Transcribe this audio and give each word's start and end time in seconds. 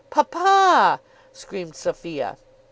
]"Papa!" 0.09 0.99
screamed 1.31 1.75
Sophia. 1.75 2.35